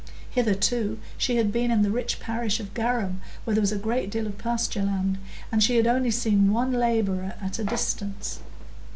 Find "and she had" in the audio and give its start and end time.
5.51-5.85